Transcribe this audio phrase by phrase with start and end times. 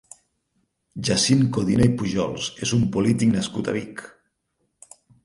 [1.09, 4.03] Jacint Codina i Pujols és un polític nascut a Vic.